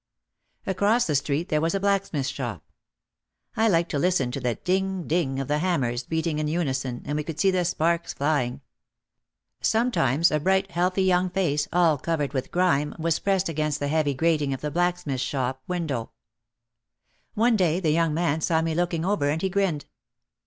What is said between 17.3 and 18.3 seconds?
187 window. One day the young